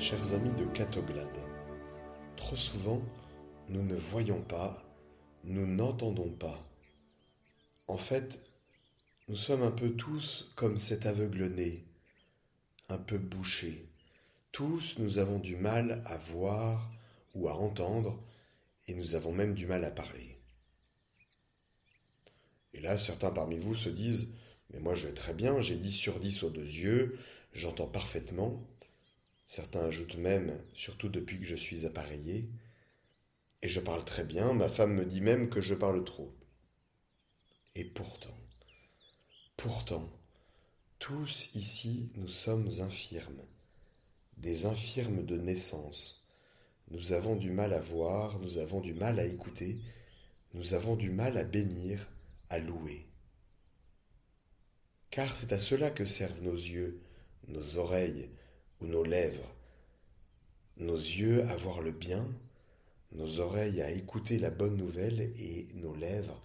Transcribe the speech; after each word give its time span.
chers 0.00 0.32
amis 0.32 0.52
de 0.52 0.64
Catoglade. 0.64 1.28
Trop 2.38 2.56
souvent, 2.56 3.02
nous 3.68 3.82
ne 3.82 3.96
voyons 3.96 4.40
pas, 4.40 4.82
nous 5.44 5.66
n'entendons 5.66 6.30
pas. 6.30 6.66
En 7.86 7.98
fait, 7.98 8.42
nous 9.28 9.36
sommes 9.36 9.62
un 9.62 9.70
peu 9.70 9.90
tous 9.90 10.52
comme 10.56 10.78
cet 10.78 11.04
aveugle-né, 11.04 11.84
un 12.88 12.96
peu 12.96 13.18
bouché. 13.18 13.90
Tous, 14.52 14.98
nous 14.98 15.18
avons 15.18 15.38
du 15.38 15.56
mal 15.56 16.02
à 16.06 16.16
voir 16.16 16.90
ou 17.34 17.48
à 17.48 17.52
entendre, 17.52 18.24
et 18.88 18.94
nous 18.94 19.14
avons 19.16 19.32
même 19.32 19.52
du 19.52 19.66
mal 19.66 19.84
à 19.84 19.90
parler. 19.90 20.40
Et 22.72 22.80
là, 22.80 22.96
certains 22.96 23.32
parmi 23.32 23.58
vous 23.58 23.74
se 23.74 23.90
disent, 23.90 24.28
mais 24.70 24.80
moi 24.80 24.94
je 24.94 25.08
vais 25.08 25.14
très 25.14 25.34
bien, 25.34 25.60
j'ai 25.60 25.76
10 25.76 25.92
sur 25.92 26.20
10 26.20 26.42
aux 26.44 26.50
deux 26.50 26.62
yeux, 26.64 27.18
j'entends 27.52 27.86
parfaitement. 27.86 28.66
Certains 29.50 29.86
ajoutent 29.86 30.14
même, 30.14 30.56
surtout 30.74 31.08
depuis 31.08 31.40
que 31.40 31.44
je 31.44 31.56
suis 31.56 31.84
appareillé, 31.84 32.48
et 33.62 33.68
je 33.68 33.80
parle 33.80 34.04
très 34.04 34.22
bien, 34.22 34.52
ma 34.52 34.68
femme 34.68 34.94
me 34.94 35.04
dit 35.04 35.20
même 35.20 35.50
que 35.50 35.60
je 35.60 35.74
parle 35.74 36.04
trop. 36.04 36.32
Et 37.74 37.84
pourtant, 37.84 38.38
pourtant, 39.56 40.08
tous 41.00 41.50
ici 41.56 42.12
nous 42.14 42.28
sommes 42.28 42.68
infirmes, 42.78 43.42
des 44.36 44.66
infirmes 44.66 45.26
de 45.26 45.36
naissance. 45.36 46.28
Nous 46.92 47.12
avons 47.12 47.34
du 47.34 47.50
mal 47.50 47.72
à 47.72 47.80
voir, 47.80 48.38
nous 48.38 48.58
avons 48.58 48.78
du 48.78 48.94
mal 48.94 49.18
à 49.18 49.24
écouter, 49.24 49.80
nous 50.54 50.74
avons 50.74 50.94
du 50.94 51.10
mal 51.10 51.36
à 51.36 51.42
bénir, 51.42 52.08
à 52.50 52.60
louer. 52.60 53.04
Car 55.10 55.34
c'est 55.34 55.52
à 55.52 55.58
cela 55.58 55.90
que 55.90 56.04
servent 56.04 56.44
nos 56.44 56.54
yeux, 56.54 57.02
nos 57.48 57.78
oreilles 57.78 58.30
ou 58.80 58.86
nos 58.86 59.04
lèvres. 59.04 59.54
Nos 60.76 60.96
yeux 60.96 61.42
à 61.44 61.56
voir 61.56 61.82
le 61.82 61.92
bien, 61.92 62.26
nos 63.12 63.40
oreilles 63.40 63.82
à 63.82 63.90
écouter 63.90 64.38
la 64.38 64.50
bonne 64.50 64.76
nouvelle 64.76 65.32
et 65.38 65.66
nos 65.74 65.94
lèvres 65.94 66.40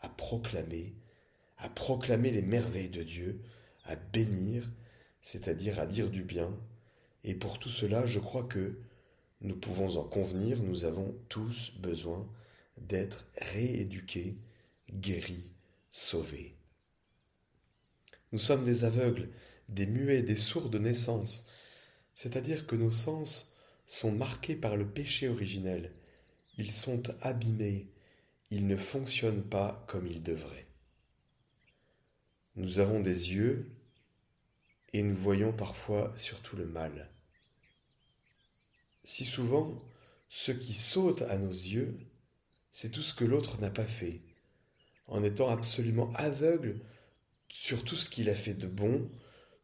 à 0.00 0.08
proclamer, 0.08 0.94
à 1.58 1.68
proclamer 1.68 2.30
les 2.30 2.42
merveilles 2.42 2.88
de 2.88 3.02
Dieu, 3.02 3.40
à 3.84 3.96
bénir, 3.96 4.70
c'est-à-dire 5.20 5.78
à 5.78 5.86
dire 5.86 6.10
du 6.10 6.22
bien. 6.22 6.56
Et 7.24 7.34
pour 7.34 7.58
tout 7.58 7.70
cela, 7.70 8.06
je 8.06 8.20
crois 8.20 8.44
que 8.44 8.78
nous 9.40 9.56
pouvons 9.56 9.96
en 9.96 10.04
convenir, 10.04 10.62
nous 10.62 10.84
avons 10.84 11.14
tous 11.28 11.74
besoin 11.78 12.26
d'être 12.78 13.26
rééduqués, 13.36 14.36
guéris, 14.90 15.50
sauvés. 15.90 16.54
Nous 18.32 18.38
sommes 18.38 18.64
des 18.64 18.84
aveugles, 18.84 19.28
des 19.68 19.86
muets, 19.86 20.22
des 20.22 20.36
sourds 20.36 20.70
de 20.70 20.78
naissance, 20.78 21.46
c'est-à-dire 22.14 22.66
que 22.66 22.76
nos 22.76 22.92
sens 22.92 23.54
sont 23.86 24.12
marqués 24.12 24.56
par 24.56 24.76
le 24.76 24.88
péché 24.88 25.28
originel, 25.28 25.92
ils 26.56 26.70
sont 26.70 27.02
abîmés, 27.20 27.90
ils 28.50 28.66
ne 28.66 28.76
fonctionnent 28.76 29.42
pas 29.42 29.84
comme 29.88 30.06
ils 30.06 30.22
devraient. 30.22 30.66
Nous 32.56 32.78
avons 32.78 33.00
des 33.00 33.32
yeux 33.32 33.70
et 34.92 35.02
nous 35.02 35.16
voyons 35.16 35.52
parfois 35.52 36.14
surtout 36.16 36.56
le 36.56 36.66
mal. 36.66 37.10
Si 39.02 39.24
souvent, 39.24 39.82
ce 40.28 40.52
qui 40.52 40.72
saute 40.72 41.22
à 41.22 41.38
nos 41.38 41.50
yeux, 41.50 41.98
c'est 42.70 42.90
tout 42.90 43.02
ce 43.02 43.14
que 43.14 43.24
l'autre 43.24 43.60
n'a 43.60 43.70
pas 43.70 43.86
fait, 43.86 44.20
en 45.06 45.22
étant 45.22 45.48
absolument 45.48 46.12
aveugle 46.14 46.80
sur 47.48 47.84
tout 47.84 47.96
ce 47.96 48.08
qu'il 48.08 48.30
a 48.30 48.34
fait 48.34 48.54
de 48.54 48.66
bon, 48.66 49.10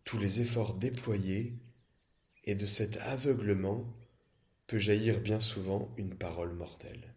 tous 0.05 0.19
les 0.19 0.41
efforts 0.41 0.75
déployés, 0.75 1.55
et 2.45 2.55
de 2.55 2.67
cet 2.67 2.97
aveuglement 2.99 3.85
peut 4.67 4.79
jaillir 4.79 5.21
bien 5.21 5.41
souvent 5.41 5.93
une 5.97 6.15
parole 6.15 6.53
mortelle. 6.53 7.15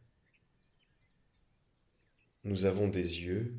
Nous 2.44 2.66
avons 2.66 2.88
des 2.88 3.22
yeux, 3.22 3.56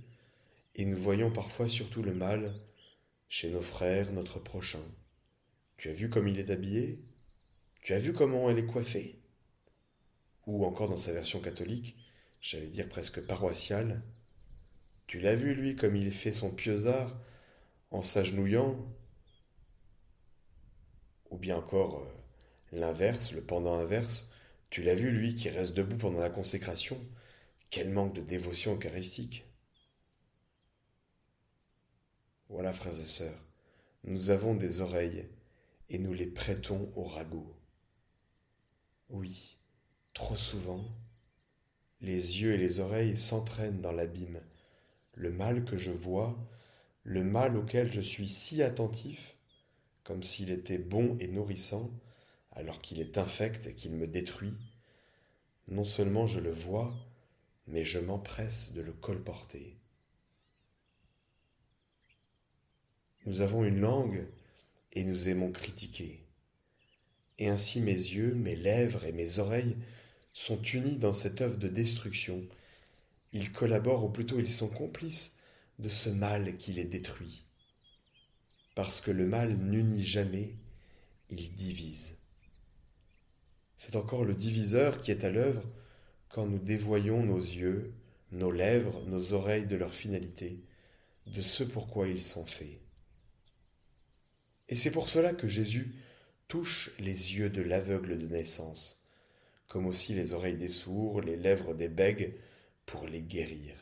et 0.75 0.85
nous 0.85 0.99
voyons 0.99 1.31
parfois 1.31 1.69
surtout 1.69 2.03
le 2.03 2.13
mal 2.13 2.55
chez 3.29 3.51
nos 3.51 3.63
frères, 3.63 4.13
notre 4.13 4.39
prochain. 4.39 4.83
Tu 5.77 5.89
as 5.89 5.95
vu 5.95 6.11
comme 6.11 6.29
il 6.29 6.39
est 6.39 6.51
habillé? 6.51 7.01
Tu 7.81 7.93
as 7.95 7.99
vu 7.99 8.13
comment 8.13 8.51
elle 8.51 8.59
est 8.59 8.67
coiffée? 8.67 9.19
Ou 10.47 10.65
encore 10.65 10.89
dans 10.89 10.97
sa 10.97 11.13
version 11.13 11.41
catholique, 11.41 11.97
j'allais 12.41 12.67
dire 12.67 12.89
presque 12.89 13.21
paroissiale, 13.21 14.03
tu 15.07 15.21
l'as 15.21 15.35
vu, 15.35 15.55
lui, 15.55 15.77
comme 15.77 15.97
il 15.97 16.11
fait 16.11 16.33
son 16.33 16.51
pieusard 16.51 17.17
en 17.91 18.03
s'agenouillant 18.03 18.77
Ou 21.35 21.37
bien 21.37 21.57
encore 21.57 21.99
euh, 21.99 22.07
l'inverse, 22.71 23.33
le 23.33 23.43
pendant 23.43 23.75
inverse, 23.75 24.31
tu 24.71 24.85
l'as 24.85 24.95
vu, 24.95 25.11
lui, 25.11 25.35
qui 25.35 25.49
reste 25.49 25.75
debout 25.75 25.97
pendant 25.97 26.21
la 26.21 26.31
consécration. 26.31 26.97
Quel 27.71 27.91
manque 27.91 28.15
de 28.15 28.21
dévotion 28.21 28.77
eucharistique. 28.77 29.45
Voilà, 32.49 32.73
frères 32.73 33.01
et 33.01 33.05
sœurs, 33.05 33.49
nous 34.05 34.31
avons 34.31 34.55
des 34.55 34.81
oreilles 34.81 35.29
et 35.89 35.99
nous 35.99 36.13
les 36.13 36.29
prêtons 36.29 36.89
au 36.95 37.03
ragot. 37.03 37.53
Oui, 39.09 39.59
trop 40.13 40.37
souvent, 40.37 40.85
les 42.01 42.41
yeux 42.41 42.53
et 42.53 42.59
les 42.59 42.79
oreilles 42.79 43.17
s'entraînent 43.17 43.81
dans 43.81 43.91
l'abîme. 43.91 44.41
Le 45.15 45.33
mal 45.33 45.65
que 45.65 45.79
je 45.79 45.91
vois, 45.91 46.39
le 47.03 47.25
mal 47.25 47.57
auquel 47.57 47.91
je 47.91 48.01
suis 48.01 48.29
si 48.29 48.63
attentif, 48.63 49.35
comme 50.05 50.23
s'il 50.23 50.51
était 50.51 50.79
bon 50.79 51.17
et 51.19 51.29
nourrissant, 51.29 51.91
alors 52.53 52.81
qu'il 52.81 53.01
est 53.01 53.19
infect 53.19 53.67
et 53.67 53.75
qu'il 53.75 53.93
me 53.93 54.07
détruit, 54.07 54.57
non 55.69 55.85
seulement 55.85 56.27
je 56.27 56.41
le 56.41 56.53
vois, 56.53 56.95
mais 57.67 57.85
je 57.85 57.99
m'empresse 57.99 58.73
de 58.73 58.81
le 58.81 58.93
colporter. 58.93 59.77
Nous 63.27 63.41
avons 63.41 63.65
une 63.65 63.81
langue 63.81 64.27
et 64.93 65.03
nous 65.05 65.29
aimons 65.29 65.51
critiquer. 65.51 66.21
Et 67.39 67.49
ainsi 67.49 67.81
mes 67.81 67.93
yeux, 67.93 68.35
mes 68.35 68.55
lèvres 68.55 69.05
et 69.05 69.13
mes 69.13 69.39
oreilles 69.39 69.77
sont 70.33 70.61
unis 70.63 70.99
dans 70.99 71.15
cette 71.15 71.41
œuvre 71.41 71.57
de 71.57 71.69
destruction 71.69 72.47
ils 73.35 73.51
collaborent, 73.51 74.05
ou 74.05 74.09
plutôt 74.09 74.39
ils 74.39 74.51
sont 74.51 74.69
complices 74.69 75.33
de 75.81 75.89
ce 75.89 76.09
mal 76.09 76.57
qui 76.57 76.73
les 76.73 76.85
détruit. 76.85 77.45
Parce 78.75 79.01
que 79.01 79.11
le 79.11 79.27
mal 79.27 79.57
n'unit 79.57 80.05
jamais, 80.05 80.57
il 81.31 81.55
divise. 81.55 82.17
C'est 83.77 83.97
encore 83.97 84.25
le 84.25 84.35
diviseur 84.35 85.01
qui 85.01 85.11
est 85.11 85.25
à 85.25 85.31
l'œuvre 85.31 85.63
quand 86.29 86.47
nous 86.47 86.59
dévoyons 86.59 87.23
nos 87.23 87.39
yeux, 87.39 87.93
nos 88.33 88.51
lèvres, 88.51 89.05
nos 89.07 89.33
oreilles 89.33 89.67
de 89.67 89.77
leur 89.77 89.95
finalité, 89.95 90.65
de 91.27 91.41
ce 91.41 91.65
pourquoi 91.65 92.09
ils 92.09 92.23
sont 92.23 92.47
faits. 92.47 92.81
Et 94.69 94.77
c'est 94.77 94.91
pour 94.91 95.09
cela 95.09 95.33
que 95.33 95.49
Jésus 95.49 95.95
touche 96.49 96.91
les 96.99 97.37
yeux 97.37 97.51
de 97.51 97.63
l'aveugle 97.63 98.19
de 98.19 98.27
naissance, 98.27 99.01
comme 99.69 99.87
aussi 99.87 100.15
les 100.15 100.33
oreilles 100.33 100.57
des 100.57 100.69
sourds, 100.69 101.21
les 101.21 101.37
lèvres 101.37 101.75
des 101.75 101.89
bègues, 101.89 102.35
pour 102.87 103.07
les 103.07 103.23
guérir. 103.23 103.75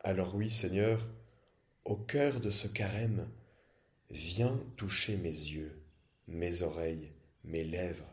Alors 0.00 0.34
oui, 0.34 0.50
Seigneur, 0.50 1.06
au 1.86 1.96
cœur 1.96 2.40
de 2.40 2.50
ce 2.50 2.66
carême, 2.66 3.30
viens 4.10 4.60
toucher 4.76 5.16
mes 5.16 5.30
yeux, 5.30 5.80
mes 6.26 6.62
oreilles, 6.62 7.12
mes 7.44 7.64
lèvres. 7.64 8.12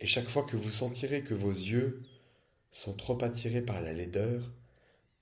Et 0.00 0.06
chaque 0.06 0.28
fois 0.28 0.42
que 0.42 0.56
vous 0.56 0.70
sentirez 0.70 1.22
que 1.22 1.32
vos 1.32 1.52
yeux 1.52 2.02
sont 2.72 2.92
trop 2.92 3.22
attirés 3.24 3.62
par 3.62 3.80
la 3.80 3.92
laideur, 3.92 4.52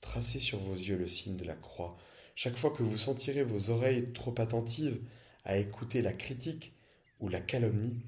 tracez 0.00 0.40
sur 0.40 0.58
vos 0.58 0.74
yeux 0.74 0.96
le 0.96 1.06
signe 1.06 1.36
de 1.36 1.44
la 1.44 1.54
croix. 1.54 1.96
Chaque 2.34 2.56
fois 2.56 2.70
que 2.70 2.82
vous 2.82 2.98
sentirez 2.98 3.44
vos 3.44 3.70
oreilles 3.70 4.12
trop 4.12 4.34
attentives 4.38 5.00
à 5.44 5.58
écouter 5.58 6.02
la 6.02 6.14
critique 6.14 6.72
ou 7.20 7.28
la 7.28 7.40
calomnie, 7.40 8.02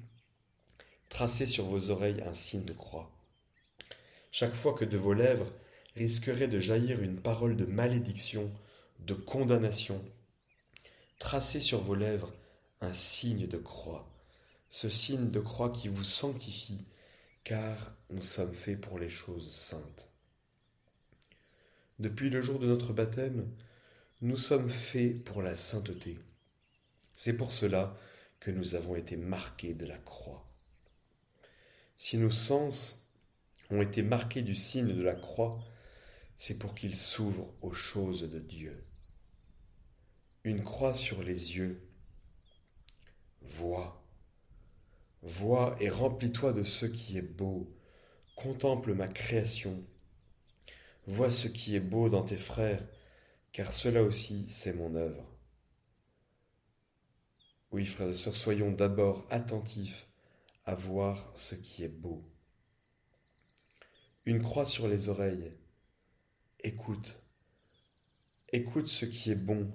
Tracez 1.09 1.45
sur 1.45 1.65
vos 1.65 1.89
oreilles 1.89 2.21
un 2.25 2.33
signe 2.33 2.65
de 2.65 2.73
croix. 2.73 3.09
Chaque 4.31 4.55
fois 4.55 4.73
que 4.73 4.85
de 4.85 4.97
vos 4.97 5.13
lèvres 5.13 5.51
risquerait 5.97 6.47
de 6.47 6.59
jaillir 6.59 7.01
une 7.01 7.19
parole 7.19 7.57
de 7.57 7.65
malédiction, 7.65 8.51
de 8.99 9.13
condamnation, 9.13 10.03
tracez 11.19 11.61
sur 11.61 11.81
vos 11.81 11.95
lèvres 11.95 12.33
un 12.81 12.93
signe 12.93 13.47
de 13.47 13.57
croix, 13.57 14.09
ce 14.69 14.89
signe 14.89 15.29
de 15.29 15.39
croix 15.39 15.71
qui 15.71 15.87
vous 15.87 16.03
sanctifie, 16.03 16.85
car 17.43 17.95
nous 18.09 18.21
sommes 18.21 18.53
faits 18.53 18.79
pour 18.79 18.99
les 18.99 19.09
choses 19.09 19.49
saintes. 19.51 20.09
Depuis 21.99 22.29
le 22.29 22.41
jour 22.41 22.59
de 22.59 22.67
notre 22.67 22.93
baptême, 22.93 23.49
nous 24.21 24.37
sommes 24.37 24.69
faits 24.69 25.23
pour 25.23 25.41
la 25.41 25.55
sainteté. 25.55 26.19
C'est 27.13 27.35
pour 27.35 27.51
cela 27.51 27.97
que 28.39 28.51
nous 28.51 28.75
avons 28.75 28.95
été 28.95 29.17
marqués 29.17 29.73
de 29.73 29.85
la 29.85 29.97
croix. 29.97 30.47
Si 31.97 32.17
nos 32.17 32.31
sens 32.31 33.07
ont 33.71 33.81
été 33.81 34.03
marqués 34.03 34.43
du 34.43 34.53
signe 34.53 34.93
de 34.93 35.01
la 35.01 35.15
croix, 35.15 35.59
c'est 36.37 36.59
pour 36.59 36.75
qu'ils 36.75 36.95
s'ouvrent 36.95 37.51
aux 37.61 37.73
choses 37.73 38.29
de 38.29 38.39
Dieu. 38.39 38.79
Une 40.43 40.63
croix 40.63 40.93
sur 40.93 41.23
les 41.23 41.57
yeux, 41.57 41.81
vois. 43.41 44.07
Vois 45.23 45.75
et 45.79 45.89
remplis-toi 45.89 46.53
de 46.53 46.63
ce 46.63 46.85
qui 46.85 47.17
est 47.17 47.21
beau. 47.21 47.75
Contemple 48.35 48.93
ma 48.93 49.07
création. 49.07 49.83
Vois 51.07 51.31
ce 51.31 51.47
qui 51.47 51.75
est 51.75 51.81
beau 51.81 52.07
dans 52.07 52.23
tes 52.23 52.37
frères, 52.37 52.87
car 53.51 53.73
cela 53.73 54.03
aussi 54.03 54.47
c'est 54.49 54.73
mon 54.73 54.93
œuvre. 54.95 55.25
Oui, 57.71 57.85
frères 57.85 58.09
et 58.09 58.13
sœurs, 58.13 58.35
soyons 58.35 58.71
d'abord 58.71 59.25
attentifs 59.31 60.07
à 60.65 60.75
voir 60.75 61.31
ce 61.35 61.55
qui 61.55 61.83
est 61.83 61.89
beau. 61.89 62.23
Une 64.25 64.41
croix 64.41 64.65
sur 64.65 64.87
les 64.87 65.09
oreilles. 65.09 65.51
Écoute. 66.67 67.21
Écoute 68.51 68.89
ce 68.89 69.05
qui 69.05 69.31
est 69.31 69.35
bon. 69.35 69.71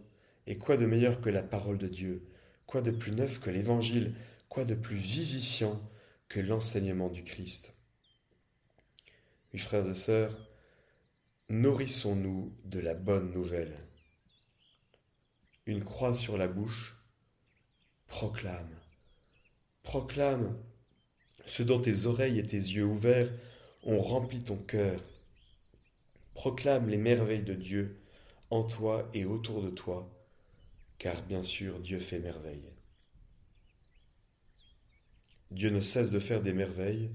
Et 0.47 0.59
quoi 0.59 0.77
de 0.77 0.85
meilleur 0.85 1.23
que 1.23 1.31
la 1.31 1.43
parole 1.43 1.79
de 1.79 1.89
Dieu? 1.89 2.29
Quoi 2.67 2.83
de 2.83 2.91
plus 2.91 3.13
neuf 3.13 3.41
que 3.41 3.49
l'Évangile? 3.49 4.15
Quoi 4.51 4.67
de 4.67 4.75
plus 4.75 4.99
vivifiant 4.99 5.81
que 6.29 6.39
l'enseignement 6.39 7.09
du 7.09 7.25
Christ? 7.25 7.75
Oui, 9.55 9.59
frères 9.59 9.89
et 9.89 9.95
sœurs, 9.95 10.37
nourrissons-nous 11.49 12.55
de 12.67 12.79
la 12.79 12.93
bonne 12.95 13.33
nouvelle. 13.33 13.75
Une 15.65 15.85
croix 15.85 16.13
sur 16.13 16.37
la 16.37 16.47
bouche, 16.47 17.03
proclame, 18.07 18.79
proclame 19.83 20.63
ce 21.47 21.63
dont 21.63 21.81
tes 21.81 22.05
oreilles 22.05 22.39
et 22.39 22.47
tes 22.47 22.57
yeux 22.57 22.85
ouverts 22.85 23.33
ont 23.83 24.03
rempli 24.03 24.43
ton 24.43 24.59
cœur. 24.59 25.03
Proclame 26.35 26.89
les 26.89 26.97
merveilles 26.97 27.43
de 27.43 27.55
Dieu 27.55 28.01
en 28.51 28.65
toi 28.65 29.09
et 29.15 29.25
autour 29.25 29.63
de 29.63 29.71
toi, 29.71 30.11
car 30.99 31.23
bien 31.23 31.43
sûr 31.43 31.81
Dieu 31.81 32.01
fait 32.01 32.19
merveille. 32.19 32.69
Dieu 35.51 35.71
ne 35.71 35.81
cesse 35.81 36.11
de 36.11 36.19
faire 36.19 36.43
des 36.43 36.53
merveilles, 36.53 37.11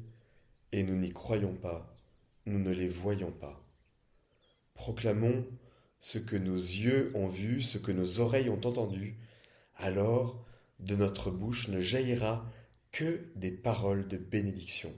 et 0.72 0.84
nous 0.84 0.96
n'y 0.96 1.12
croyons 1.12 1.54
pas, 1.54 1.96
nous 2.46 2.60
ne 2.60 2.72
les 2.72 2.88
voyons 2.88 3.32
pas. 3.32 3.64
Proclamons 4.76 5.46
ce 6.00 6.20
que 6.20 6.36
nos 6.36 6.56
yeux 6.56 7.12
ont 7.16 7.28
vu, 7.28 7.62
ce 7.62 7.78
que 7.78 7.92
nos 7.92 8.20
oreilles 8.20 8.50
ont 8.50 8.66
entendu, 8.66 9.18
alors 9.76 10.46
de 10.80 10.96
notre 10.96 11.32
bouche 11.32 11.70
ne 11.70 11.82
jaillira 11.82 12.46
que 12.92 13.26
des 13.36 13.52
paroles 13.52 14.08
de 14.08 14.18
bénédiction. 14.18 14.94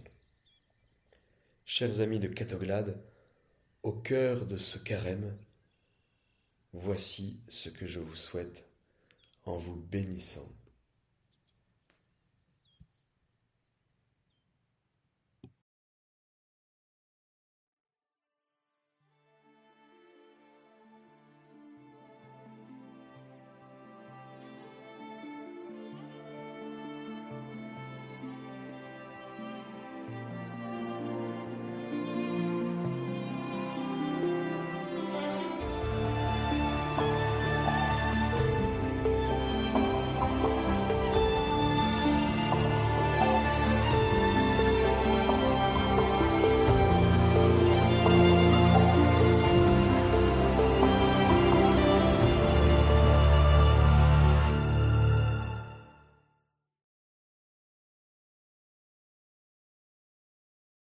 Chers 1.65 2.01
amis 2.01 2.19
de 2.19 2.27
Catoglade, 2.27 3.01
au 3.83 3.93
cœur 3.93 4.45
de 4.45 4.57
ce 4.57 4.77
carême, 4.77 5.37
voici 6.73 7.39
ce 7.47 7.69
que 7.69 7.85
je 7.85 7.99
vous 7.99 8.15
souhaite 8.15 8.69
en 9.45 9.55
vous 9.55 9.75
bénissant. 9.75 10.51